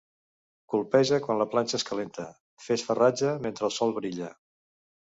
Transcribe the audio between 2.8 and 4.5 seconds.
farratge mentre el sol brilla.